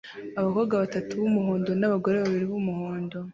[0.39, 3.17] Abakobwa batatu b'umuhondo n'abagore babiri b'umuhondo